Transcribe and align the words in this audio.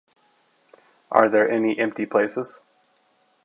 Are 1.11 1.29
there 1.29 1.47
any 1.47 1.77
empty 1.77 2.07
places? 2.07 2.63